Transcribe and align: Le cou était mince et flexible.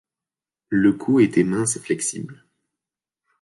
Le 0.69 0.93
cou 0.93 1.19
était 1.19 1.43
mince 1.43 1.75
et 1.75 1.79
flexible. 1.79 2.43